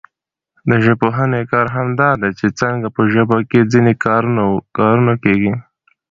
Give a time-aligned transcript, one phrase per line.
[0.69, 3.93] د ژبپوهني کار همدا دئ، چي څنګه په ژبه کښي ځیني
[4.77, 5.53] کارونه کېږي.